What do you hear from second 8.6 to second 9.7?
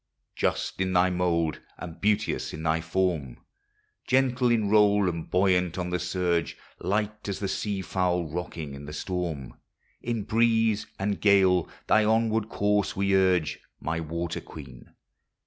in the storm,